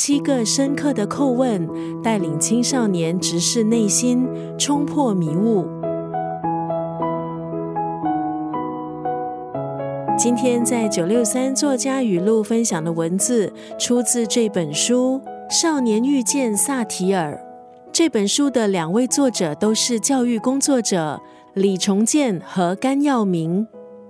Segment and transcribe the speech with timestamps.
[0.00, 1.68] 七个深刻的叩问，
[2.00, 5.66] 带领青少年直视内心，冲破迷雾。
[10.16, 15.20] 今天在九六三作家语录分享的文字，出自这本书
[15.52, 17.34] 《少年遇见萨提尔》。
[17.92, 21.20] 这本书的两位作者都是教育工作者，
[21.54, 23.66] 李重建和甘耀明。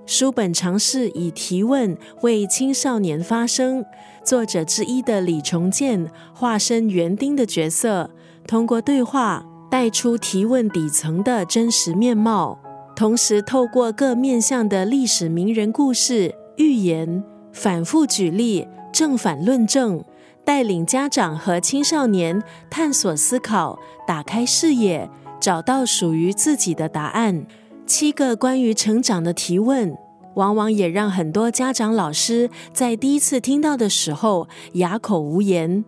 [0.09, 3.85] 书本尝试以提问为青少年发声。
[4.25, 8.11] 作者之一的李重建化身园丁的角色，
[8.47, 12.59] 通过对话带出提问底层的真实面貌，
[12.97, 20.03] 同时透过各面向的历史名人故事、寓言，反复举例、正反论证，
[20.43, 27.45] 带领家长和青少年探索思考，打开视野，找到属于自己的答案。
[27.89, 29.97] 七个关于成长的提问，
[30.35, 35.83] 往往也让很多家长、老师在第一次听到的时候哑口无言。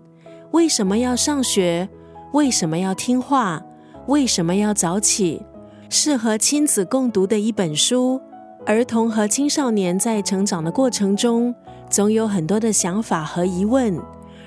[0.53, 1.87] 为什么要上学？
[2.33, 3.63] 为什么要听话？
[4.07, 5.43] 为什么要早起？
[5.91, 8.19] 适合亲子共读的一本书。
[8.65, 11.55] 儿童和青少年在成长的过程中，
[11.91, 14.01] 总有很多的想法和疑问。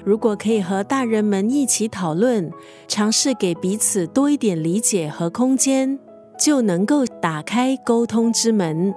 [0.04, 2.52] 如果可以和大人们一起讨论，
[2.88, 6.00] 尝试给彼此多一点理解和空间。
[6.44, 8.94] 就能够打开沟通之门。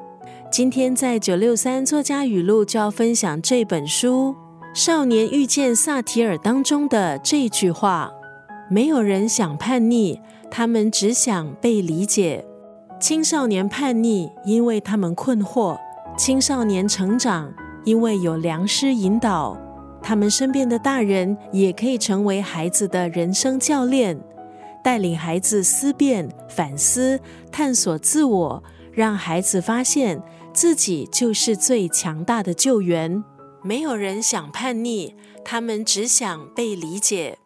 [0.50, 4.34] 今天在九六三作家语录就要分享这本书
[4.76, 8.10] 《少年遇见萨提尔》当中的这句话：
[8.68, 12.44] 没有人想叛逆，他们只想被理解。
[12.98, 15.78] 青少年叛逆，因为他们困惑；
[16.18, 19.56] 青少年成长，因为有良师引导。
[20.02, 24.18] 他们身边的大人也可以成为孩子的人生教练。
[24.86, 27.18] 带领孩子思辨、反思、
[27.50, 33.24] 探索自我，让孩子发现自己就是最强大的救援。
[33.64, 37.36] 没有人想叛逆，他们只想被理解。